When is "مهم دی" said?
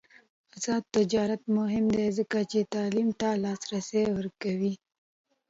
1.57-2.07